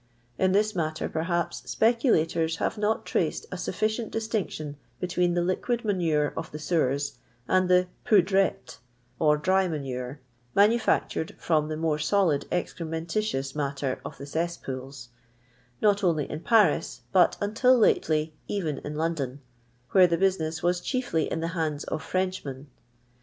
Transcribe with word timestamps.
In 0.39 0.51
this 0.51 0.73
matter, 0.75 1.07
perhaps, 1.07 1.61
spccukitors 1.61 2.55
hare 2.55 2.71
not 2.75 3.05
traced 3.05 3.45
a 3.51 3.57
sufficient 3.59 4.09
distinction 4.11 4.77
between 4.99 5.35
the 5.35 5.43
liquid 5.43 5.85
manure 5.85 6.33
of 6.35 6.51
the 6.51 6.57
sewers 6.57 7.19
and 7.47 7.69
the 7.69 7.85
povdrette,'* 8.03 8.79
or 9.19 9.37
dry 9.37 9.67
manure, 9.67 10.19
manufactured 10.55 11.35
from 11.37 11.67
the 11.67 11.77
more 11.77 11.99
solid 11.99 12.47
ex' 12.51 12.73
cremfutiiious 12.73 13.55
matter 13.55 14.01
of 14.03 14.17
the 14.17 14.25
cesspools, 14.25 15.09
not 15.81 16.03
only; 16.03 16.27
in 16.27 16.39
Paris, 16.39 17.01
but, 17.11 17.37
until 17.39 17.77
lately, 17.77 18.33
cren 18.49 18.83
in 18.83 18.95
London, 18.95 19.39
where 19.91 20.07
the 20.07 20.17
business 20.17 20.63
was 20.63 20.81
chiefly 20.81 21.31
in 21.31 21.41
the 21.41 21.49
hands 21.49 21.83
of 21.83 22.01
French 22.01 22.43
men. 22.43 22.65